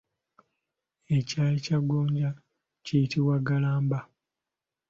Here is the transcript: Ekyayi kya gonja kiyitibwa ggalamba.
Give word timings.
Ekyayi 1.17 1.57
kya 1.65 1.77
gonja 1.89 2.29
kiyitibwa 2.85 3.35
ggalamba. 3.39 3.99